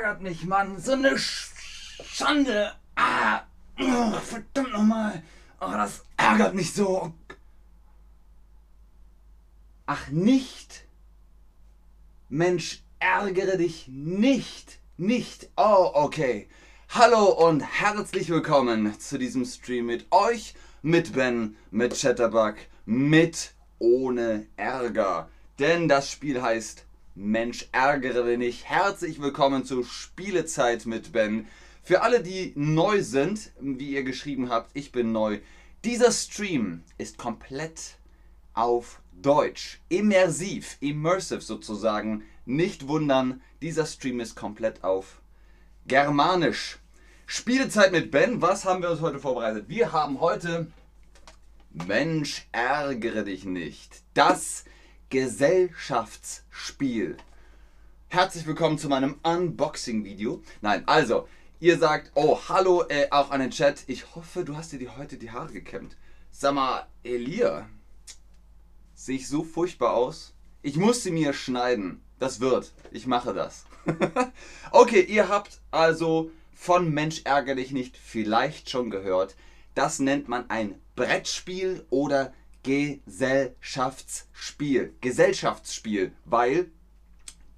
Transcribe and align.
ärgert 0.00 0.22
mich, 0.22 0.44
Mann. 0.44 0.80
So 0.80 0.92
eine 0.92 1.18
Sch 1.18 1.50
Schande. 2.02 2.72
Ah, 2.96 3.42
oh, 3.78 4.12
verdammt 4.12 4.72
nochmal. 4.72 5.22
Oh, 5.60 5.72
das 5.72 6.04
ärgert 6.16 6.54
mich 6.54 6.72
so. 6.72 7.12
Ach, 9.84 10.08
nicht? 10.08 10.86
Mensch, 12.30 12.82
ärgere 12.98 13.58
dich 13.58 13.88
nicht. 13.88 14.78
Nicht. 14.96 15.50
Oh, 15.56 15.90
okay. 15.92 16.48
Hallo 16.88 17.26
und 17.26 17.60
herzlich 17.60 18.30
willkommen 18.30 18.98
zu 18.98 19.18
diesem 19.18 19.44
Stream 19.44 19.86
mit 19.86 20.06
euch, 20.10 20.54
mit 20.80 21.12
Ben, 21.12 21.56
mit 21.70 21.94
Chatterbug, 21.94 22.54
mit 22.86 23.52
ohne 23.78 24.46
Ärger. 24.56 25.28
Denn 25.58 25.88
das 25.88 26.10
Spiel 26.10 26.40
heißt 26.40 26.86
Mensch, 27.20 27.68
ärgere 27.72 28.24
dich 28.24 28.38
nicht. 28.38 28.64
Herzlich 28.64 29.20
willkommen 29.20 29.66
zu 29.66 29.84
Spielezeit 29.84 30.86
mit 30.86 31.12
Ben. 31.12 31.46
Für 31.82 32.00
alle, 32.00 32.22
die 32.22 32.54
neu 32.56 33.02
sind, 33.02 33.50
wie 33.60 33.90
ihr 33.90 34.04
geschrieben 34.04 34.48
habt, 34.48 34.70
ich 34.72 34.90
bin 34.90 35.12
neu. 35.12 35.40
Dieser 35.84 36.12
Stream 36.12 36.82
ist 36.96 37.18
komplett 37.18 37.98
auf 38.54 39.02
Deutsch. 39.12 39.82
Immersiv, 39.90 40.78
immersive 40.80 41.42
sozusagen. 41.42 42.24
Nicht 42.46 42.88
wundern, 42.88 43.42
dieser 43.60 43.84
Stream 43.84 44.18
ist 44.20 44.34
komplett 44.34 44.82
auf 44.82 45.20
Germanisch. 45.86 46.78
Spielezeit 47.26 47.92
mit 47.92 48.10
Ben, 48.10 48.40
was 48.40 48.64
haben 48.64 48.80
wir 48.80 48.90
uns 48.90 49.02
heute 49.02 49.18
vorbereitet? 49.18 49.68
Wir 49.68 49.92
haben 49.92 50.20
heute 50.20 50.72
Mensch, 51.86 52.48
ärgere 52.52 53.24
dich 53.24 53.44
nicht. 53.44 54.04
Das 54.14 54.64
Gesellschaftsspiel. 55.10 57.18
Herzlich 58.06 58.46
willkommen 58.46 58.78
zu 58.78 58.88
meinem 58.88 59.18
Unboxing-Video. 59.24 60.40
Nein, 60.60 60.84
also, 60.86 61.26
ihr 61.58 61.78
sagt, 61.78 62.12
oh, 62.14 62.38
hallo, 62.48 62.84
äh, 62.88 63.08
auch 63.10 63.32
an 63.32 63.40
den 63.40 63.50
Chat. 63.50 63.82
Ich 63.88 64.14
hoffe, 64.14 64.44
du 64.44 64.56
hast 64.56 64.70
dir 64.70 64.78
die, 64.78 64.88
heute 64.88 65.16
die 65.16 65.32
Haare 65.32 65.52
gekämmt. 65.52 65.96
Sag 66.30 66.54
mal, 66.54 66.86
Elia, 67.02 67.68
sehe 68.94 69.16
ich 69.16 69.26
so 69.26 69.42
furchtbar 69.42 69.94
aus? 69.94 70.32
Ich 70.62 70.76
muss 70.76 71.02
sie 71.02 71.10
mir 71.10 71.32
schneiden. 71.32 72.00
Das 72.20 72.38
wird. 72.38 72.70
Ich 72.92 73.08
mache 73.08 73.34
das. 73.34 73.64
okay, 74.70 75.00
ihr 75.00 75.28
habt 75.28 75.60
also 75.72 76.30
von 76.54 76.94
Mensch 76.94 77.22
ärger 77.24 77.56
dich 77.56 77.72
nicht 77.72 77.96
vielleicht 77.96 78.70
schon 78.70 78.90
gehört. 78.90 79.34
Das 79.74 79.98
nennt 79.98 80.28
man 80.28 80.48
ein 80.50 80.80
Brettspiel 80.94 81.84
oder 81.90 82.32
Gesellschaftsspiel. 82.62 84.94
Gesellschaftsspiel, 85.00 86.12
weil 86.24 86.70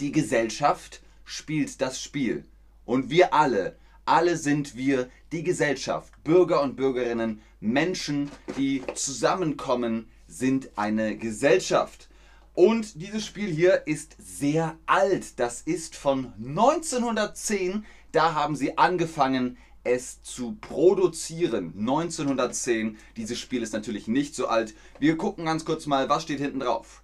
die 0.00 0.12
Gesellschaft 0.12 1.02
spielt 1.24 1.80
das 1.80 2.02
Spiel. 2.02 2.44
Und 2.84 3.10
wir 3.10 3.34
alle, 3.34 3.76
alle 4.04 4.36
sind 4.36 4.76
wir 4.76 5.08
die 5.30 5.42
Gesellschaft. 5.42 6.12
Bürger 6.24 6.62
und 6.62 6.76
Bürgerinnen, 6.76 7.40
Menschen, 7.60 8.30
die 8.56 8.82
zusammenkommen, 8.94 10.08
sind 10.26 10.70
eine 10.76 11.16
Gesellschaft. 11.16 12.08
Und 12.54 13.00
dieses 13.00 13.24
Spiel 13.24 13.48
hier 13.48 13.86
ist 13.86 14.16
sehr 14.18 14.76
alt. 14.86 15.38
Das 15.38 15.62
ist 15.62 15.96
von 15.96 16.32
1910. 16.38 17.84
Da 18.12 18.34
haben 18.34 18.56
sie 18.56 18.76
angefangen, 18.76 19.56
es 19.84 20.22
zu 20.22 20.56
produzieren. 20.60 21.74
1910. 21.78 22.98
Dieses 23.16 23.38
Spiel 23.38 23.62
ist 23.62 23.72
natürlich 23.72 24.08
nicht 24.08 24.34
so 24.34 24.46
alt. 24.46 24.74
Wir 24.98 25.16
gucken 25.16 25.46
ganz 25.46 25.64
kurz 25.64 25.86
mal, 25.86 26.08
was 26.08 26.22
steht 26.22 26.40
hinten 26.40 26.60
drauf. 26.60 27.02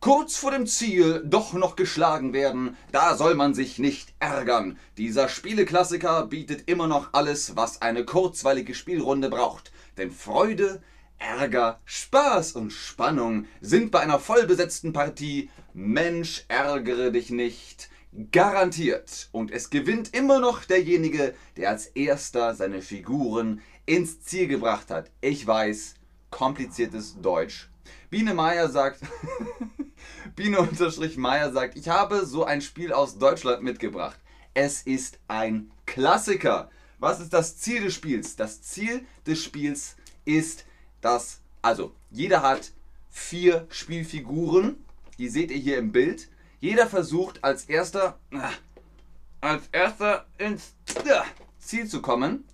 Kurz 0.00 0.36
vor 0.36 0.52
dem 0.52 0.66
Ziel 0.66 1.24
doch 1.24 1.54
noch 1.54 1.74
geschlagen 1.74 2.32
werden, 2.32 2.76
da 2.92 3.16
soll 3.16 3.34
man 3.34 3.52
sich 3.54 3.80
nicht 3.80 4.14
ärgern. 4.20 4.78
Dieser 4.96 5.28
Spieleklassiker 5.28 6.26
bietet 6.26 6.68
immer 6.68 6.86
noch 6.86 7.14
alles, 7.14 7.56
was 7.56 7.82
eine 7.82 8.04
kurzweilige 8.04 8.76
Spielrunde 8.76 9.28
braucht. 9.28 9.72
Denn 9.96 10.12
Freude, 10.12 10.80
Ärger, 11.18 11.80
Spaß 11.84 12.52
und 12.52 12.72
Spannung 12.72 13.46
sind 13.60 13.90
bei 13.90 13.98
einer 13.98 14.20
vollbesetzten 14.20 14.92
Partie 14.92 15.50
Mensch 15.74 16.44
ärgere 16.46 17.10
dich 17.10 17.30
nicht 17.30 17.90
Garantiert. 18.32 19.28
Und 19.30 19.52
es 19.52 19.70
gewinnt 19.70 20.12
immer 20.14 20.40
noch 20.40 20.64
derjenige, 20.64 21.34
der 21.56 21.70
als 21.70 21.86
erster 21.86 22.54
seine 22.54 22.82
Figuren 22.82 23.60
ins 23.86 24.20
Ziel 24.22 24.48
gebracht 24.48 24.90
hat. 24.90 25.10
Ich 25.20 25.46
weiß, 25.46 25.94
kompliziertes 26.30 27.20
Deutsch. 27.20 27.68
Biene 28.10 28.34
Meier 28.34 28.68
sagt, 28.68 29.00
Biene 30.36 30.60
unterstrich 30.60 31.16
Meier 31.16 31.52
sagt, 31.52 31.76
ich 31.76 31.88
habe 31.88 32.26
so 32.26 32.44
ein 32.44 32.60
Spiel 32.60 32.92
aus 32.92 33.18
Deutschland 33.18 33.62
mitgebracht. 33.62 34.18
Es 34.52 34.82
ist 34.82 35.20
ein 35.28 35.70
Klassiker. 35.86 36.70
Was 36.98 37.20
ist 37.20 37.32
das 37.32 37.58
Ziel 37.58 37.84
des 37.84 37.94
Spiels? 37.94 38.34
Das 38.34 38.62
Ziel 38.62 39.06
des 39.26 39.42
Spiels 39.42 39.94
ist, 40.24 40.66
dass, 41.00 41.40
also 41.62 41.94
jeder 42.10 42.42
hat 42.42 42.72
vier 43.10 43.66
Spielfiguren. 43.70 44.84
Die 45.18 45.28
seht 45.28 45.52
ihr 45.52 45.58
hier 45.58 45.78
im 45.78 45.92
Bild. 45.92 46.28
Jeder 46.60 46.86
versucht 46.88 47.44
als 47.44 47.64
erster, 47.64 48.18
als 49.40 49.68
erster 49.70 50.26
ins 50.38 50.74
Ziel 51.58 51.86
zu 51.88 52.02
kommen. 52.02 52.44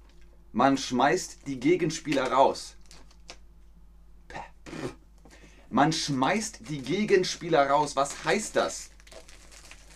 Man 0.52 0.76
schmeißt 0.76 1.46
die 1.46 1.58
Gegenspieler 1.58 2.30
raus. 2.30 2.76
Man 5.70 5.92
schmeißt 5.92 6.68
die 6.68 6.82
Gegenspieler 6.82 7.68
raus. 7.70 7.96
Was 7.96 8.24
heißt 8.24 8.56
das? 8.56 8.90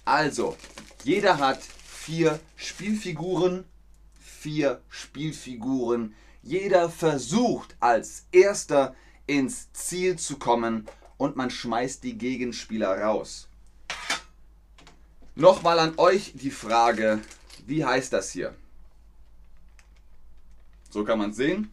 Also, 0.05 0.57
jeder 1.05 1.39
hat 1.39 1.63
vier 1.63 2.41
Spielfiguren. 2.57 3.65
Vier 4.19 4.81
Spielfiguren. 4.89 6.15
Jeder 6.43 6.89
versucht 6.89 7.77
als 7.79 8.27
erster 8.33 8.97
ins 9.27 9.71
Ziel 9.73 10.19
zu 10.19 10.39
kommen 10.39 10.87
und 11.19 11.37
man 11.37 11.51
schmeißt 11.51 12.03
die 12.03 12.17
Gegenspieler 12.17 13.03
raus. 13.03 13.48
Nochmal 15.39 15.79
an 15.79 15.95
euch 15.99 16.33
die 16.35 16.51
Frage, 16.51 17.21
wie 17.65 17.85
heißt 17.85 18.13
das 18.13 18.33
hier? 18.33 18.57
So 20.91 21.05
kann 21.05 21.21
man 21.21 21.31
es 21.31 21.37
sehen. 21.37 21.71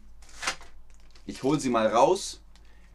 Ich 1.26 1.42
hole 1.42 1.58
sie 1.58 1.70
mal 1.70 1.88
raus. 1.88 2.40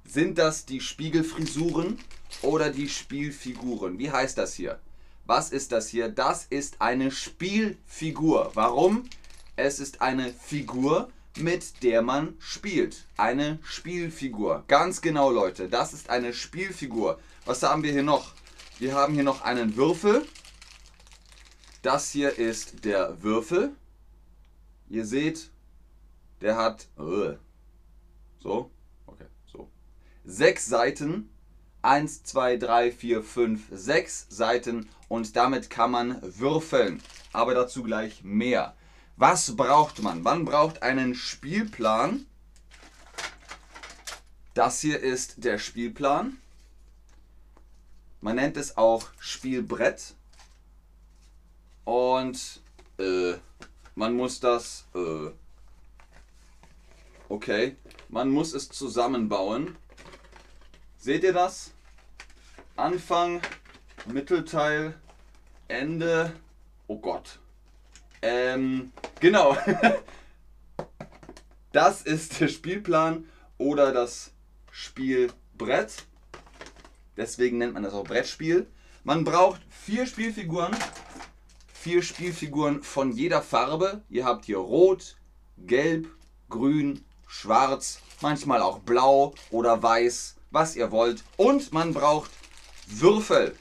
Sind 0.05 0.37
das 0.37 0.65
die 0.65 0.79
Spiegelfrisuren 0.79 1.99
oder 2.41 2.69
die 2.69 2.87
Spielfiguren? 2.87 3.99
Wie 3.99 4.11
heißt 4.11 4.37
das 4.37 4.53
hier? 4.53 4.79
Was 5.25 5.51
ist 5.51 5.73
das 5.73 5.89
hier? 5.89 6.07
Das 6.07 6.45
ist 6.45 6.79
eine 6.79 7.11
Spielfigur. 7.11 8.51
Warum? 8.53 9.09
Es 9.57 9.81
ist 9.81 10.01
eine 10.01 10.31
Figur, 10.31 11.09
mit 11.35 11.83
der 11.83 12.01
man 12.01 12.37
spielt. 12.39 13.07
Eine 13.17 13.59
Spielfigur. 13.61 14.63
Ganz 14.69 15.01
genau, 15.01 15.31
Leute. 15.31 15.67
Das 15.67 15.91
ist 15.91 16.09
eine 16.09 16.33
Spielfigur. 16.33 17.19
Was 17.43 17.61
haben 17.61 17.83
wir 17.83 17.91
hier 17.91 18.03
noch? 18.03 18.35
Wir 18.79 18.95
haben 18.95 19.15
hier 19.15 19.23
noch 19.23 19.41
einen 19.41 19.75
Würfel. 19.75 20.25
Das 21.81 22.11
hier 22.11 22.37
ist 22.37 22.85
der 22.85 23.23
Würfel. 23.23 23.75
Ihr 24.89 25.05
seht, 25.05 25.49
der 26.41 26.55
hat 26.55 26.87
uh, 26.99 27.35
so, 28.39 28.69
okay, 29.07 29.25
so. 29.51 29.69
Sechs 30.23 30.67
Seiten. 30.67 31.29
Eins, 31.83 32.23
zwei, 32.23 32.57
drei, 32.57 32.91
vier, 32.91 33.23
fünf, 33.23 33.63
sechs 33.71 34.27
Seiten 34.29 34.87
und 35.07 35.35
damit 35.35 35.71
kann 35.71 35.89
man 35.89 36.21
würfeln. 36.21 37.01
Aber 37.33 37.55
dazu 37.55 37.81
gleich 37.81 38.23
mehr. 38.23 38.75
Was 39.17 39.55
braucht 39.55 40.03
man? 40.03 40.21
Man 40.21 40.45
braucht 40.45 40.83
einen 40.83 41.15
Spielplan. 41.15 42.27
Das 44.53 44.79
hier 44.81 44.99
ist 44.99 45.43
der 45.43 45.57
Spielplan. 45.57 46.37
Man 48.19 48.35
nennt 48.35 48.57
es 48.57 48.77
auch 48.77 49.07
Spielbrett. 49.19 50.13
Und 51.91 52.61
äh, 52.99 53.33
man 53.95 54.13
muss 54.13 54.39
das, 54.39 54.87
äh, 54.95 55.29
okay, 57.27 57.75
man 58.07 58.29
muss 58.29 58.53
es 58.53 58.69
zusammenbauen. 58.69 59.75
Seht 60.97 61.25
ihr 61.25 61.33
das? 61.33 61.73
Anfang, 62.77 63.41
Mittelteil, 64.05 64.93
Ende. 65.67 66.31
Oh 66.87 66.97
Gott. 66.97 67.39
Ähm, 68.21 68.93
genau. 69.19 69.57
das 71.73 72.03
ist 72.03 72.39
der 72.39 72.47
Spielplan 72.47 73.27
oder 73.57 73.91
das 73.91 74.31
Spielbrett. 74.71 76.05
Deswegen 77.17 77.57
nennt 77.57 77.73
man 77.73 77.83
das 77.83 77.93
auch 77.93 78.05
Brettspiel. 78.05 78.65
Man 79.03 79.25
braucht 79.25 79.59
vier 79.69 80.05
Spielfiguren 80.05 80.73
vier 81.81 82.03
Spielfiguren 82.03 82.83
von 82.83 83.11
jeder 83.11 83.41
Farbe. 83.41 84.03
Ihr 84.07 84.23
habt 84.23 84.45
hier 84.45 84.59
Rot, 84.59 85.17
Gelb, 85.57 86.07
Grün, 86.47 87.03
Schwarz, 87.25 87.99
manchmal 88.21 88.61
auch 88.61 88.79
Blau 88.79 89.33
oder 89.49 89.81
Weiß, 89.81 90.35
was 90.51 90.75
ihr 90.75 90.91
wollt. 90.91 91.23
Und 91.37 91.73
man 91.73 91.93
braucht 91.93 92.29
Würfel. 92.85 93.55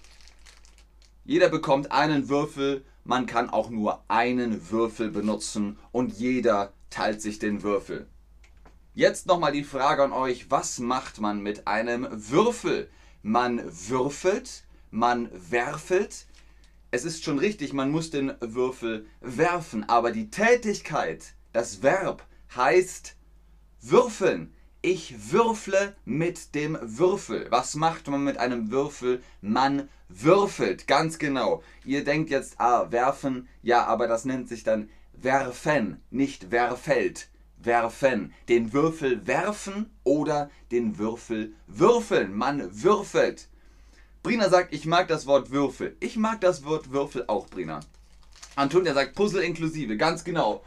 Jeder 1.25 1.49
bekommt 1.49 1.93
einen 1.93 2.29
Würfel. 2.29 2.85
man 3.05 3.25
kann 3.25 3.49
auch 3.49 3.71
nur 3.71 4.05
einen 4.09 4.71
Würfel 4.71 5.11
benutzen 5.11 5.79
und 5.91 6.13
jeder 6.13 6.75
teilt 6.91 7.23
sich 7.23 7.39
den 7.39 7.63
Würfel. 7.63 8.07
Jetzt 8.95 9.27
nochmal 9.27 9.53
die 9.53 9.65
Frage 9.65 10.05
an 10.05 10.13
euch, 10.13 10.51
was 10.51 10.79
macht 10.79 11.21
man 11.21 11.41
mit 11.41 11.67
einem 11.67 12.07
Würfel? 12.11 12.91
Man 13.23 13.63
würfelt, 13.65 14.65
man 14.91 15.31
werfelt. 15.33 16.27
Es 16.93 17.05
ist 17.05 17.23
schon 17.23 17.39
richtig, 17.39 17.73
man 17.73 17.91
muss 17.93 18.11
den 18.11 18.33
Würfel 18.41 19.07
werfen, 19.21 19.89
aber 19.89 20.11
die 20.11 20.29
Tätigkeit, 20.29 21.35
das 21.53 21.85
Verb 21.85 22.27
heißt 22.57 23.17
würfeln. 23.81 24.53
Ich 24.83 25.31
würfle 25.31 25.95
mit 26.05 26.55
dem 26.57 26.77
Würfel. 26.83 27.47
Was 27.51 27.77
macht 27.77 28.09
man 28.09 28.25
mit 28.25 28.39
einem 28.39 28.73
Würfel? 28.73 29.23
Man 29.41 29.89
würfelt, 30.09 30.89
ganz 30.89 31.19
genau. 31.19 31.63
Ihr 31.85 32.03
denkt 32.03 32.31
jetzt, 32.31 32.59
ah, 32.59 32.91
werfen, 32.91 33.47
ja, 33.63 33.85
aber 33.85 34.09
das 34.09 34.25
nennt 34.25 34.49
sich 34.49 34.65
dann 34.65 34.89
werfen, 35.13 36.03
nicht 36.11 36.51
werfeld. 36.51 37.29
Werfen. 37.57 38.33
Den 38.49 38.73
Würfel 38.73 39.27
werfen 39.29 39.91
oder 40.03 40.51
den 40.73 40.99
Würfel 40.99 41.53
würfeln. 41.67 42.35
Man 42.35 42.83
würfelt. 42.83 43.49
Brina 44.23 44.51
sagt, 44.51 44.75
ich 44.75 44.85
mag 44.85 45.09
das 45.09 45.27
Wort 45.27 45.51
Würfel. 45.51 45.97
Ich 46.01 46.17
mag 46.17 46.41
das 46.41 46.65
Wort 46.65 46.93
Würfel 46.93 47.25
auch, 47.27 47.49
Brina. 47.49 47.81
Antonia 48.55 48.93
sagt 48.93 49.15
Puzzle 49.15 49.43
inklusive, 49.43 49.97
ganz 49.97 50.25
genau. 50.25 50.63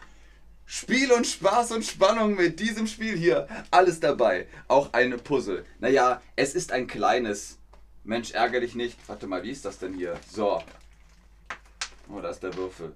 Spiel 0.66 1.12
und 1.12 1.28
Spaß 1.28 1.72
und 1.72 1.86
Spannung 1.86 2.36
mit 2.36 2.60
diesem 2.60 2.88
Spiel 2.88 3.16
hier. 3.16 3.48
Alles 3.70 4.00
dabei. 4.00 4.48
Auch 4.68 4.94
eine 4.94 5.18
Puzzle. 5.18 5.66
Naja, 5.80 6.22
es 6.36 6.56
ist 6.56 6.72
ein 6.72 6.88
kleines. 6.88 7.60
Mensch, 8.04 8.32
ärgere 8.32 8.62
dich 8.62 8.74
nicht. 8.74 8.98
Warte 9.08 9.28
mal, 9.28 9.44
wie 9.44 9.52
ist 9.52 9.66
das 9.66 9.78
denn 9.78 9.94
hier? 9.94 10.20
So. 10.32 10.64
Oh, 12.10 12.20
da 12.22 12.30
ist 12.30 12.42
der 12.42 12.56
Würfel. 12.56 12.94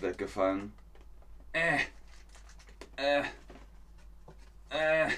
Weggefallen. 0.00 0.72
Äh. 1.52 1.78
Äh. 2.96 3.22
Äh. 4.70 5.10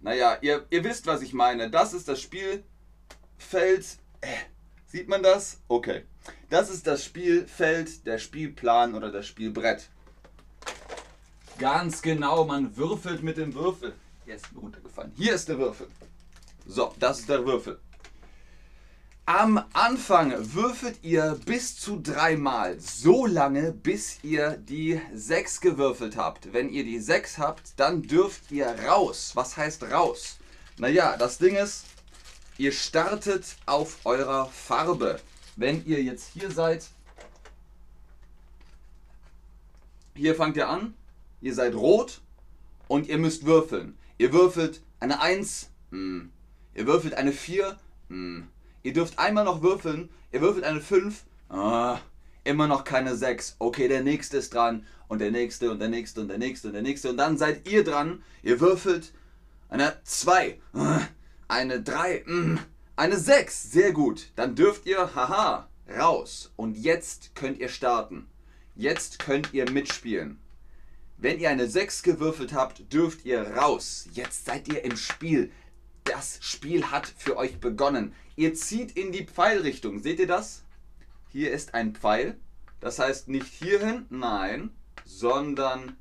Naja, 0.00 0.36
ihr, 0.42 0.66
ihr 0.70 0.84
wisst, 0.84 1.06
was 1.06 1.22
ich 1.22 1.32
meine. 1.32 1.70
Das 1.70 1.94
ist 1.94 2.08
das 2.08 2.20
Spielfeld. 3.44 3.98
Äh. 4.22 4.26
Sieht 4.86 5.08
man 5.08 5.22
das? 5.22 5.58
Okay. 5.68 6.04
Das 6.48 6.70
ist 6.70 6.86
das 6.86 7.04
Spielfeld, 7.04 8.06
der 8.06 8.18
Spielplan 8.18 8.94
oder 8.94 9.10
das 9.12 9.26
Spielbrett. 9.26 9.88
Ganz 11.58 12.00
genau, 12.00 12.44
man 12.44 12.76
würfelt 12.76 13.22
mit 13.22 13.36
dem 13.36 13.54
Würfel. 13.54 13.94
Der 14.26 14.36
ist 14.36 14.52
mir 14.52 14.60
runtergefallen. 14.60 15.12
Hier 15.16 15.34
ist 15.34 15.48
der 15.48 15.58
Würfel. 15.58 15.88
So, 16.66 16.94
das 16.98 17.20
ist 17.20 17.28
der 17.28 17.44
Würfel. 17.44 17.78
Am 19.26 19.62
Anfang 19.72 20.32
würfelt 20.54 20.98
ihr 21.02 21.38
bis 21.44 21.76
zu 21.78 22.00
dreimal, 22.00 22.78
so 22.80 23.26
lange, 23.26 23.72
bis 23.72 24.18
ihr 24.22 24.56
die 24.56 25.00
6 25.14 25.60
gewürfelt 25.60 26.16
habt. 26.16 26.52
Wenn 26.52 26.70
ihr 26.70 26.84
die 26.84 26.98
6 26.98 27.38
habt, 27.38 27.78
dann 27.78 28.02
dürft 28.02 28.50
ihr 28.50 28.66
raus. 28.86 29.32
Was 29.34 29.56
heißt 29.56 29.84
raus? 29.84 30.38
Naja, 30.78 31.16
das 31.16 31.38
Ding 31.38 31.56
ist, 31.56 31.84
ihr 32.58 32.72
startet 32.72 33.56
auf 33.66 33.98
eurer 34.04 34.46
Farbe. 34.46 35.20
Wenn 35.56 35.84
ihr 35.86 36.02
jetzt 36.02 36.30
hier 36.34 36.50
seid, 36.50 36.86
hier 40.14 40.34
fangt 40.34 40.56
ihr 40.56 40.68
an, 40.68 40.94
ihr 41.40 41.54
seid 41.54 41.74
rot 41.74 42.20
und 42.88 43.08
ihr 43.08 43.18
müsst 43.18 43.46
würfeln. 43.46 43.96
Ihr 44.18 44.32
würfelt 44.32 44.80
eine 45.00 45.20
1, 45.20 45.70
hm. 45.90 46.30
ihr 46.74 46.86
würfelt 46.86 47.14
eine 47.14 47.32
4, 47.32 47.78
hm. 48.08 48.48
ihr 48.82 48.92
dürft 48.92 49.18
einmal 49.18 49.44
noch 49.44 49.62
würfeln, 49.62 50.08
ihr 50.32 50.40
würfelt 50.40 50.64
eine 50.64 50.80
5, 50.80 51.24
ah. 51.48 51.98
immer 52.44 52.68
noch 52.68 52.84
keine 52.84 53.16
6. 53.16 53.56
Okay, 53.58 53.88
der 53.88 54.02
nächste 54.02 54.36
ist 54.36 54.54
dran 54.54 54.86
und 55.08 55.18
der 55.18 55.30
nächste 55.30 55.70
und 55.70 55.80
der 55.80 55.88
nächste 55.88 56.20
und 56.20 56.28
der 56.28 56.38
nächste 56.38 56.68
und 56.68 56.74
der 56.74 56.82
nächste 56.82 57.10
und 57.10 57.16
dann 57.16 57.38
seid 57.38 57.68
ihr 57.68 57.84
dran, 57.84 58.22
ihr 58.42 58.60
würfelt 58.60 59.12
eine 59.68 59.96
2, 60.04 60.60
ah. 60.74 61.00
Eine 61.48 61.82
3, 61.82 62.24
hm. 62.24 62.58
eine 62.96 63.18
6, 63.18 63.70
sehr 63.70 63.92
gut. 63.92 64.32
Dann 64.36 64.54
dürft 64.54 64.86
ihr, 64.86 65.14
haha, 65.14 65.68
raus 65.88 66.52
und 66.56 66.76
jetzt 66.76 67.34
könnt 67.34 67.58
ihr 67.58 67.68
starten. 67.68 68.28
Jetzt 68.74 69.18
könnt 69.18 69.52
ihr 69.52 69.70
mitspielen. 69.70 70.38
Wenn 71.16 71.38
ihr 71.38 71.50
eine 71.50 71.68
6 71.68 72.02
gewürfelt 72.02 72.52
habt, 72.52 72.92
dürft 72.92 73.24
ihr 73.24 73.56
raus. 73.56 74.08
Jetzt 74.12 74.44
seid 74.46 74.68
ihr 74.68 74.84
im 74.84 74.96
Spiel. 74.96 75.52
Das 76.04 76.38
Spiel 76.40 76.90
hat 76.90 77.06
für 77.06 77.36
euch 77.36 77.60
begonnen. 77.60 78.14
Ihr 78.36 78.54
zieht 78.54 78.96
in 78.96 79.12
die 79.12 79.24
Pfeilrichtung. 79.24 80.00
Seht 80.00 80.18
ihr 80.18 80.26
das? 80.26 80.64
Hier 81.30 81.52
ist 81.52 81.74
ein 81.74 81.94
Pfeil. 81.94 82.38
Das 82.80 82.98
heißt 82.98 83.28
nicht 83.28 83.46
hierhin, 83.46 84.06
nein, 84.10 84.70
sondern 85.06 85.96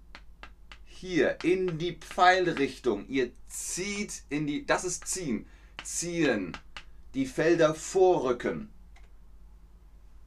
hier 1.03 1.43
in 1.43 1.77
die 1.77 1.97
Pfeilrichtung. 1.97 3.05
Ihr 3.09 3.31
zieht 3.49 4.23
in 4.29 4.47
die, 4.47 4.65
das 4.65 4.85
ist 4.85 5.05
ziehen, 5.05 5.45
ziehen, 5.83 6.57
die 7.13 7.25
Felder 7.25 7.75
vorrücken. 7.75 8.69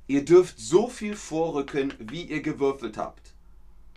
Ihr 0.07 0.27
dürft 0.27 0.59
so 0.59 0.89
viel 0.89 1.17
vorrücken, 1.17 1.95
wie 1.99 2.25
ihr 2.25 2.43
gewürfelt 2.43 2.99
habt. 2.99 3.33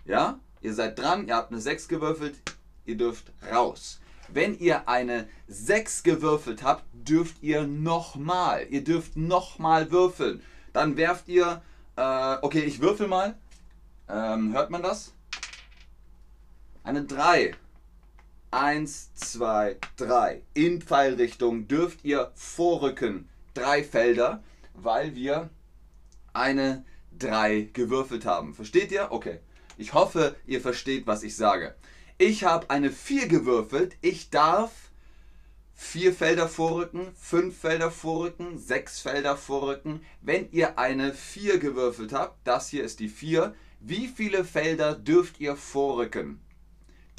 Ja? 0.06 0.40
Ihr 0.62 0.74
seid 0.74 0.98
dran, 0.98 1.28
ihr 1.28 1.36
habt 1.36 1.52
eine 1.52 1.60
6 1.60 1.90
gewürfelt, 1.90 2.40
ihr 2.86 2.96
dürft 2.96 3.30
raus. 3.52 4.00
Wenn 4.30 4.58
ihr 4.58 4.88
eine 4.88 5.28
6 5.50 6.04
gewürfelt 6.04 6.64
habt, 6.64 6.86
dürft 6.94 7.44
ihr 7.44 7.68
nochmal. 7.68 8.68
Ihr 8.70 8.86
dürft 8.86 9.18
nochmal 9.18 9.92
würfeln. 9.92 10.42
Dann 10.72 10.96
werft 10.96 11.28
ihr, 11.28 11.62
äh, 11.98 12.38
okay, 12.42 12.62
ich 12.62 12.80
würfel 12.80 13.10
mal. 13.10 13.38
Ähm, 14.08 14.54
hört 14.54 14.70
man 14.70 14.82
das? 14.82 15.14
Eine 16.90 17.04
3. 17.04 17.54
1, 18.50 19.14
2, 19.14 19.78
3. 19.98 20.42
In 20.56 20.82
Pfeilrichtung 20.82 21.68
dürft 21.68 22.04
ihr 22.04 22.32
vorrücken. 22.34 23.30
Drei 23.54 23.84
Felder, 23.84 24.42
weil 24.74 25.14
wir 25.14 25.52
eine 26.34 26.84
3 27.20 27.70
gewürfelt 27.74 28.26
haben. 28.26 28.56
Versteht 28.56 28.92
ihr? 28.92 29.12
Okay. 29.12 29.38
Ich 29.78 29.94
hoffe, 29.94 30.36
ihr 30.48 30.62
versteht, 30.62 31.06
was 31.06 31.22
ich 31.22 31.36
sage. 31.36 31.76
Ich 32.18 32.44
habe 32.44 32.72
eine 32.72 32.90
4 32.90 33.28
gewürfelt. 33.28 33.96
Ich 34.02 34.32
darf 34.32 34.72
vier 35.76 36.12
Felder 36.12 36.48
vorrücken, 36.48 37.14
fünf 37.14 37.56
Felder 37.56 37.92
vorrücken, 37.92 38.58
sechs 38.58 39.00
Felder 39.00 39.38
vorrücken. 39.38 40.04
Wenn 40.24 40.52
ihr 40.52 40.80
eine 40.80 41.14
4 41.14 41.60
gewürfelt 41.60 42.14
habt, 42.14 42.40
das 42.48 42.70
hier 42.70 42.84
ist 42.84 43.00
die 43.00 43.10
4, 43.10 43.54
wie 43.80 44.08
viele 44.08 44.44
Felder 44.44 44.96
dürft 44.96 45.40
ihr 45.40 45.56
vorrücken? 45.56 46.42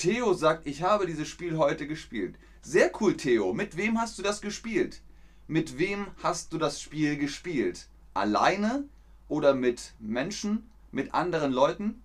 Theo 0.00 0.32
sagt, 0.32 0.66
ich 0.66 0.80
habe 0.80 1.04
dieses 1.04 1.28
Spiel 1.28 1.58
heute 1.58 1.86
gespielt. 1.86 2.36
Sehr 2.62 2.90
cool, 2.98 3.18
Theo. 3.18 3.52
Mit 3.52 3.76
wem 3.76 4.00
hast 4.00 4.18
du 4.18 4.22
das 4.22 4.40
gespielt? 4.40 5.02
Mit 5.46 5.78
wem 5.78 6.06
hast 6.22 6.54
du 6.54 6.58
das 6.58 6.80
Spiel 6.80 7.18
gespielt? 7.18 7.86
Alleine 8.14 8.84
oder 9.28 9.52
mit 9.52 9.92
Menschen, 9.98 10.70
mit 10.90 11.12
anderen 11.12 11.52
Leuten? 11.52 12.00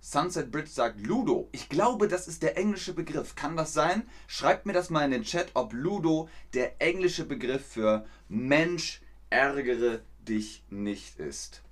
Sunset 0.00 0.50
Bridge 0.50 0.70
sagt 0.70 1.00
Ludo. 1.00 1.48
Ich 1.52 1.68
glaube, 1.68 2.08
das 2.08 2.26
ist 2.26 2.42
der 2.42 2.58
englische 2.58 2.92
Begriff. 2.92 3.36
Kann 3.36 3.56
das 3.56 3.72
sein? 3.72 4.02
Schreibt 4.26 4.66
mir 4.66 4.72
das 4.72 4.90
mal 4.90 5.04
in 5.04 5.12
den 5.12 5.22
Chat, 5.22 5.52
ob 5.54 5.72
Ludo 5.72 6.28
der 6.54 6.82
englische 6.82 7.24
Begriff 7.24 7.64
für 7.64 8.04
Mensch, 8.28 9.00
ärgere 9.30 10.00
dich 10.26 10.64
nicht 10.70 11.20
ist. 11.20 11.62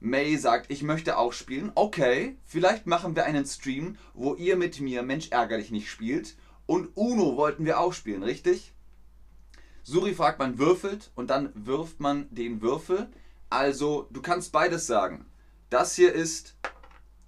May 0.00 0.36
sagt, 0.36 0.70
ich 0.70 0.82
möchte 0.82 1.16
auch 1.16 1.32
spielen. 1.32 1.72
Okay, 1.74 2.36
vielleicht 2.44 2.86
machen 2.86 3.16
wir 3.16 3.24
einen 3.24 3.46
Stream, 3.46 3.96
wo 4.14 4.34
ihr 4.34 4.56
mit 4.56 4.80
mir 4.80 5.02
Mensch, 5.02 5.28
ärgere 5.30 5.58
dich 5.58 5.70
nicht 5.70 5.90
spielt. 5.90 6.36
Und 6.66 6.90
Uno 6.96 7.36
wollten 7.36 7.64
wir 7.64 7.80
auch 7.80 7.92
spielen, 7.92 8.22
richtig? 8.22 8.72
Suri 9.82 10.14
fragt, 10.14 10.38
man 10.38 10.58
würfelt 10.58 11.12
und 11.14 11.30
dann 11.30 11.50
wirft 11.54 12.00
man 12.00 12.26
den 12.30 12.60
Würfel. 12.60 13.08
Also, 13.50 14.08
du 14.10 14.20
kannst 14.20 14.52
beides 14.52 14.86
sagen. 14.86 15.26
Das 15.70 15.94
hier 15.94 16.12
ist 16.12 16.56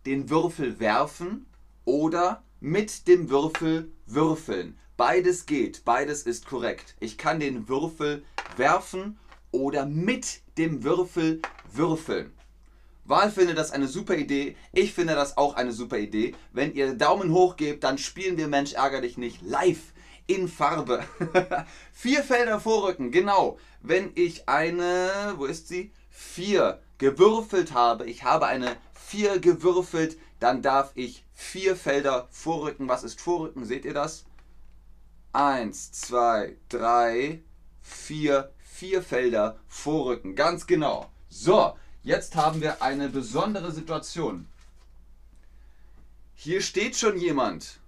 den 0.07 0.29
Würfel 0.29 0.81
werfen 0.81 1.47
oder 1.85 2.43
mit 2.61 3.07
dem 3.09 3.31
Würfel 3.31 3.93
würfeln. 4.07 4.79
Beides 4.97 5.47
geht, 5.47 5.85
beides 5.85 6.25
ist 6.25 6.47
korrekt. 6.47 6.97
Ich 6.99 7.17
kann 7.19 7.39
den 7.39 7.69
Würfel 7.69 8.25
werfen 8.57 9.19
oder 9.53 9.87
mit 9.87 10.43
dem 10.59 10.83
Würfel 10.83 11.41
würfeln. 11.73 12.33
Wahl 13.09 13.31
findet 13.31 13.57
das 13.57 13.71
eine 13.71 13.89
super 13.89 14.15
Idee. 14.15 14.57
Ich 14.73 14.93
finde 14.93 15.15
das 15.15 15.37
auch 15.37 15.55
eine 15.57 15.73
super 15.73 15.99
Idee. 15.99 16.35
Wenn 16.53 16.75
ihr 16.75 16.95
Daumen 16.95 17.33
hoch 17.33 17.57
gebt, 17.57 17.83
dann 17.83 17.99
spielen 17.99 18.37
wir 18.37 18.49
Mensch 18.49 18.75
ärger 18.75 19.01
dich 19.01 19.17
nicht 19.17 19.41
live 19.43 19.93
in 20.27 20.47
Farbe. 20.47 21.03
Vier 21.93 22.23
Felder 22.23 22.61
vorrücken, 22.61 23.11
genau. 23.11 23.59
Wenn 23.81 24.13
ich 24.15 24.49
eine, 24.49 25.35
wo 25.37 25.47
ist 25.47 25.69
sie? 25.69 25.93
Vier 26.11 26.81
gewürfelt 26.99 27.73
habe, 27.73 28.05
ich 28.05 28.25
habe 28.25 28.47
eine 28.47 28.77
4 29.09 29.39
gewürfelt, 29.39 30.19
dann 30.39 30.61
darf 30.61 30.93
ich 30.95 31.25
vier 31.33 31.77
Felder 31.77 32.29
vorrücken. 32.31 32.89
Was 32.89 33.05
ist 33.05 33.21
vorrücken? 33.23 33.65
Seht 33.65 33.87
ihr 33.87 33.95
das? 33.95 34.27
1, 35.33 35.93
2, 35.93 36.57
3, 36.69 37.43
4, 37.81 38.53
vier 38.59 39.03
Felder 39.03 39.59
vorrücken. 39.67 40.35
Ganz 40.35 40.67
genau. 40.67 41.11
So, 41.31 41.75
Jetzt 42.09 42.37
haben 42.37 42.63
wir 42.63 42.81
eine 42.81 43.11
besondere 43.11 43.71
Situation. 43.71 44.47
Hier 46.35 46.63
steht 46.63 46.97
schon 46.97 47.19
jemand. 47.19 47.81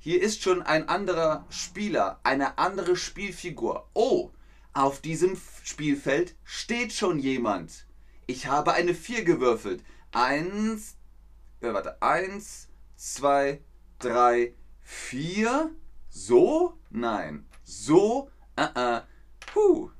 Hier 0.00 0.20
ist 0.20 0.42
schon 0.42 0.60
ein 0.62 0.88
anderer 0.88 1.46
Spieler, 1.50 2.18
eine 2.24 2.58
andere 2.58 2.96
Spielfigur. 2.96 3.88
Oh, 3.94 4.30
auf 4.72 5.00
diesem 5.00 5.40
Spielfeld 5.62 6.34
steht 6.42 6.92
schon 6.92 7.20
jemand. 7.20 7.86
Ich 8.26 8.48
habe 8.48 8.72
eine 8.72 8.94
4 8.94 9.22
gewürfelt. 9.22 9.84
Eins, 10.10 10.96
äh, 11.60 11.72
warte, 11.72 12.02
eins, 12.02 12.70
zwei, 12.96 13.60
drei, 14.00 14.52
vier. 14.80 15.70
So? 16.08 16.76
Nein. 16.90 17.46
So? 17.62 18.32
Uh 18.58 18.62
-uh. 18.62 19.02
Puh. 19.46 19.92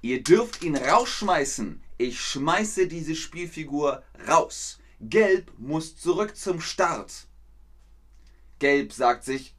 Ihr 0.00 0.24
dürft 0.24 0.64
ihn 0.64 0.74
rausschmeißen. 0.74 1.80
Ich 1.98 2.20
schmeiße 2.20 2.88
diese 2.88 3.14
Spielfigur 3.14 4.02
raus. 4.28 4.78
Gelb 5.00 5.52
muss 5.58 5.96
zurück 5.96 6.36
zum 6.36 6.60
Start. 6.60 7.26
Gelb 8.58 8.92
sagt 8.92 9.24
sich, 9.24 9.54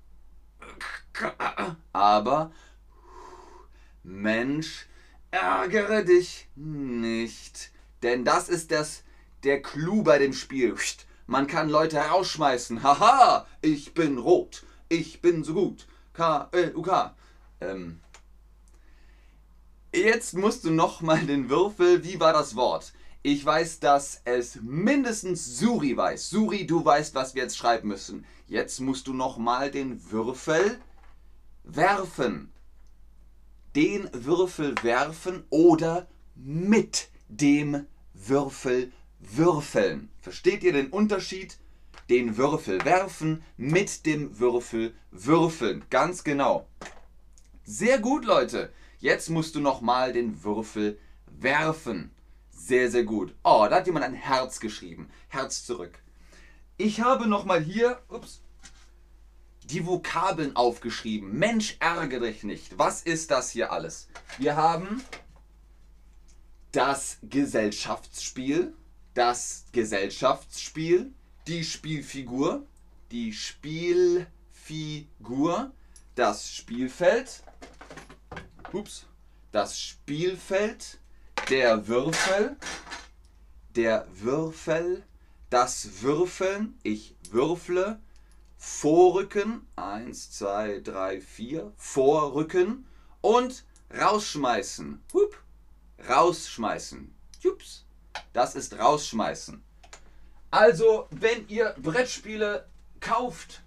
aber 1.91 2.51
Mensch, 4.03 4.87
ärgere 5.31 6.03
dich 6.03 6.47
nicht. 6.55 7.71
Denn 8.01 8.25
das 8.25 8.49
ist 8.49 8.71
das, 8.71 9.03
der 9.43 9.61
Clou 9.61 10.03
bei 10.03 10.17
dem 10.17 10.33
Spiel. 10.33 10.75
Man 11.27 11.47
kann 11.47 11.69
Leute 11.69 11.97
rausschmeißen. 11.97 12.83
Haha, 12.83 13.47
ich 13.61 13.93
bin 13.93 14.17
rot. 14.17 14.63
Ich 14.89 15.21
bin 15.21 15.43
so 15.43 15.53
gut. 15.53 15.87
K-L-U-K. 16.13 17.15
Ähm. 17.61 18.02
Jetzt 19.95 20.33
musst 20.33 20.65
du 20.65 20.71
nochmal 20.71 21.23
den 21.27 21.51
Würfel. 21.51 22.03
Wie 22.03 22.19
war 22.19 22.33
das 22.33 22.55
Wort? 22.55 22.93
Ich 23.21 23.45
weiß, 23.45 23.79
dass 23.79 24.21
es 24.25 24.55
mindestens 24.59 25.59
Suri 25.59 25.95
weiß. 25.95 26.31
Suri, 26.31 26.65
du 26.65 26.83
weißt, 26.83 27.13
was 27.13 27.35
wir 27.35 27.43
jetzt 27.43 27.57
schreiben 27.57 27.89
müssen. 27.89 28.25
Jetzt 28.47 28.79
musst 28.79 29.05
du 29.05 29.13
nochmal 29.13 29.69
den 29.69 30.11
Würfel 30.11 30.79
werfen. 31.63 32.51
Den 33.75 34.09
Würfel 34.13 34.73
werfen 34.81 35.43
oder 35.51 36.07
mit 36.33 37.09
dem 37.27 37.85
Würfel 38.15 38.91
würfeln. 39.19 40.09
Versteht 40.21 40.63
ihr 40.63 40.73
den 40.73 40.89
Unterschied? 40.89 41.59
Den 42.09 42.35
Würfel 42.35 42.83
werfen, 42.83 43.43
mit 43.57 44.07
dem 44.07 44.39
Würfel 44.39 44.95
würfeln. 45.11 45.85
Ganz 45.91 46.23
genau. 46.23 46.67
Sehr 47.63 47.99
gut, 47.99 48.25
Leute. 48.25 48.73
Jetzt 49.03 49.29
musst 49.29 49.53
du 49.55 49.59
nochmal 49.59 50.13
den 50.13 50.43
Würfel 50.45 50.97
werfen. 51.25 52.09
Sehr, 52.51 52.89
sehr 52.89 53.03
gut. 53.03 53.35
Oh, 53.43 53.67
da 53.69 53.75
hat 53.75 53.85
jemand 53.85 54.05
ein 54.05 54.13
Herz 54.13 54.61
geschrieben. 54.61 55.09
Herz 55.27 55.65
zurück. 55.65 55.99
Ich 56.77 57.01
habe 57.01 57.27
nochmal 57.27 57.61
hier 57.61 58.01
ups, 58.07 58.41
die 59.65 59.85
Vokabeln 59.85 60.55
aufgeschrieben. 60.55 61.37
Mensch, 61.37 61.75
ärgere 61.81 62.27
dich 62.27 62.43
nicht. 62.43 62.79
Was 62.79 63.01
ist 63.01 63.29
das 63.29 63.49
hier 63.49 63.73
alles? 63.73 64.07
Wir 64.37 64.55
haben 64.55 65.03
das 66.71 67.17
Gesellschaftsspiel, 67.23 68.73
das 69.15 69.65
Gesellschaftsspiel, 69.73 71.11
die 71.45 71.65
Spielfigur, 71.65 72.65
die 73.11 73.33
Spielfigur, 73.33 74.23
das 76.15 76.49
Spielfeld, 76.49 77.43
ups, 78.73 79.05
das 79.51 79.79
Spielfeld, 79.79 80.99
der 81.49 81.87
Würfel, 81.87 82.57
der 83.75 84.07
Würfel, 84.13 85.03
das 85.49 86.01
Würfeln, 86.01 86.77
ich 86.83 87.15
würfle, 87.29 87.99
Vorrücken, 88.57 89.67
1, 89.75 90.31
2, 90.31 90.79
3, 90.81 91.21
4, 91.21 91.73
Vorrücken 91.75 92.85
und 93.21 93.65
rausschmeißen. 93.93 95.03
Hup 95.13 95.43
rausschmeißen. 96.07 97.13
Jups. 97.39 97.85
Das 98.31 98.55
ist 98.55 98.77
rausschmeißen. 98.77 99.63
Also, 100.51 101.07
wenn 101.09 101.47
ihr 101.47 101.75
Brettspiele 101.81 102.67
kauft, 102.99 103.62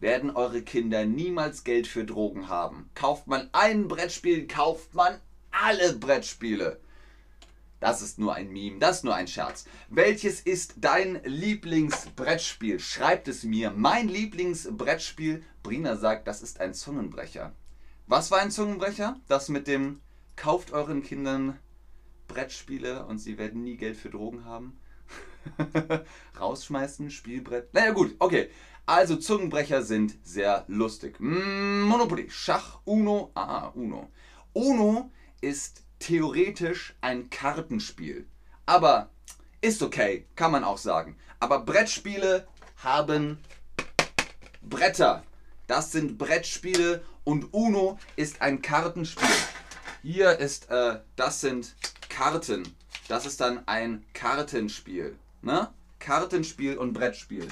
werden 0.00 0.30
eure 0.30 0.62
Kinder 0.62 1.04
niemals 1.04 1.64
Geld 1.64 1.86
für 1.86 2.04
Drogen 2.04 2.48
haben. 2.48 2.90
Kauft 2.94 3.26
man 3.26 3.48
ein 3.52 3.86
Brettspiel, 3.86 4.46
kauft 4.46 4.94
man 4.94 5.18
alle 5.50 5.94
Brettspiele. 5.94 6.80
Das 7.80 8.02
ist 8.02 8.18
nur 8.18 8.34
ein 8.34 8.50
Meme, 8.50 8.78
das 8.78 8.98
ist 8.98 9.04
nur 9.04 9.14
ein 9.14 9.28
Scherz. 9.28 9.64
Welches 9.88 10.40
ist 10.40 10.74
dein 10.78 11.20
Lieblingsbrettspiel? 11.24 12.78
Schreibt 12.78 13.26
es 13.28 13.42
mir. 13.42 13.70
Mein 13.70 14.08
Lieblingsbrettspiel, 14.08 15.42
Brina 15.62 15.96
sagt, 15.96 16.28
das 16.28 16.42
ist 16.42 16.60
ein 16.60 16.74
Zungenbrecher. 16.74 17.54
Was 18.06 18.30
war 18.30 18.40
ein 18.40 18.50
Zungenbrecher? 18.50 19.18
Das 19.28 19.48
mit 19.48 19.66
dem 19.66 20.00
kauft 20.36 20.72
euren 20.72 21.02
Kindern 21.02 21.58
Brettspiele 22.28 23.06
und 23.06 23.18
sie 23.18 23.38
werden 23.38 23.64
nie 23.64 23.76
Geld 23.76 23.96
für 23.96 24.10
Drogen 24.10 24.44
haben. 24.44 24.78
Rausschmeißen, 26.38 27.10
Spielbrett. 27.10 27.72
Naja, 27.72 27.92
gut, 27.92 28.14
okay. 28.18 28.50
Also 28.90 29.14
Zungenbrecher 29.14 29.84
sind 29.84 30.16
sehr 30.24 30.64
lustig. 30.66 31.20
Mm, 31.20 31.82
Monopoly, 31.82 32.28
Schach, 32.28 32.80
Uno, 32.84 33.30
ah, 33.36 33.68
Uno. 33.76 34.10
Uno 34.52 35.12
ist 35.40 35.84
theoretisch 36.00 36.96
ein 37.00 37.30
Kartenspiel. 37.30 38.26
Aber 38.66 39.10
ist 39.60 39.84
okay, 39.84 40.26
kann 40.34 40.50
man 40.50 40.64
auch 40.64 40.76
sagen. 40.76 41.16
Aber 41.38 41.60
Brettspiele 41.60 42.48
haben 42.78 43.38
Bretter. 44.60 45.22
Das 45.68 45.92
sind 45.92 46.18
Brettspiele 46.18 47.04
und 47.22 47.54
Uno 47.54 47.96
ist 48.16 48.42
ein 48.42 48.60
Kartenspiel. 48.60 49.28
Hier 50.02 50.36
ist, 50.40 50.68
äh, 50.68 50.98
das 51.14 51.40
sind 51.40 51.76
Karten. 52.08 52.74
Das 53.06 53.24
ist 53.24 53.40
dann 53.40 53.68
ein 53.68 54.04
Kartenspiel. 54.14 55.16
Ne? 55.42 55.68
Kartenspiel 56.00 56.76
und 56.76 56.92
Brettspiel. 56.92 57.46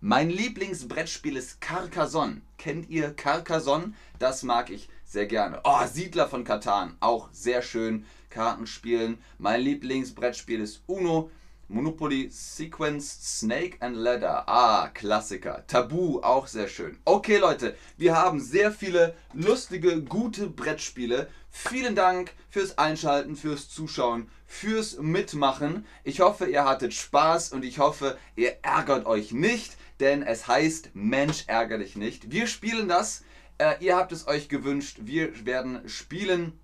Mein 0.00 0.30
Lieblingsbrettspiel 0.30 1.36
ist 1.36 1.60
Carcassonne. 1.60 2.42
Kennt 2.56 2.88
ihr 2.88 3.12
Carcassonne? 3.14 3.94
Das 4.20 4.44
mag 4.44 4.70
ich 4.70 4.88
sehr 5.04 5.26
gerne. 5.26 5.60
Oh, 5.64 5.84
Siedler 5.92 6.28
von 6.28 6.44
Katan. 6.44 6.96
Auch 7.00 7.28
sehr 7.32 7.62
schön. 7.62 8.06
Kartenspielen. 8.30 9.18
Mein 9.38 9.60
Lieblingsbrettspiel 9.60 10.60
ist 10.60 10.82
Uno. 10.86 11.32
Monopoly 11.66 12.30
Sequence 12.30 13.40
Snake 13.40 13.76
and 13.80 13.96
Ladder. 13.96 14.48
Ah, 14.48 14.88
Klassiker. 14.88 15.64
Tabu, 15.66 16.20
auch 16.20 16.46
sehr 16.46 16.68
schön. 16.68 16.96
Okay, 17.04 17.38
Leute, 17.38 17.76
wir 17.96 18.16
haben 18.16 18.40
sehr 18.40 18.70
viele 18.70 19.14
lustige, 19.34 20.00
gute 20.02 20.46
Brettspiele. 20.46 21.28
Vielen 21.50 21.94
Dank 21.94 22.32
fürs 22.48 22.78
Einschalten, 22.78 23.36
fürs 23.36 23.68
Zuschauen, 23.68 24.30
fürs 24.46 24.98
Mitmachen. 24.98 25.84
Ich 26.04 26.20
hoffe, 26.20 26.46
ihr 26.46 26.64
hattet 26.64 26.94
Spaß 26.94 27.52
und 27.52 27.64
ich 27.64 27.80
hoffe, 27.80 28.16
ihr 28.36 28.56
ärgert 28.62 29.04
euch 29.04 29.32
nicht, 29.32 29.76
denn 30.00 30.22
es 30.22 30.46
heißt 30.46 30.90
Mensch, 30.94 31.44
ärger 31.46 31.78
dich 31.78 31.96
nicht. 31.96 32.30
Wir 32.30 32.46
spielen 32.46 32.88
das. 32.88 33.24
Äh, 33.58 33.74
ihr 33.84 33.96
habt 33.96 34.12
es 34.12 34.26
euch 34.28 34.48
gewünscht. 34.48 34.98
Wir 35.02 35.44
werden 35.44 35.88
spielen 35.88 36.58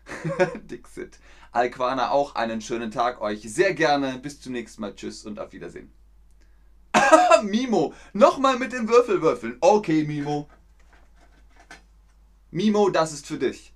Dixit. 0.71 1.19
Alquana 1.51 2.13
auch 2.13 2.37
einen 2.37 2.61
schönen 2.61 2.93
Tag 2.93 3.21
euch. 3.21 3.43
Sehr 3.43 3.75
gerne. 3.75 4.19
Bis 4.19 4.41
zum 4.41 4.53
nächsten 4.53 4.83
Mal. 4.83 4.95
Tschüss 4.95 5.27
und 5.27 5.41
auf 5.41 5.53
Wiedersehen. 5.53 5.91
Mimo, 7.43 7.93
nochmal 8.13 8.57
mit 8.57 8.73
dem 8.73 8.89
Würfelwürfeln. 8.89 9.57
Okay, 9.61 10.05
Mimo. 10.05 10.49
Mimo, 12.51 12.89
das 12.91 13.13
ist 13.13 13.27
für 13.27 13.39
dich. 13.39 13.76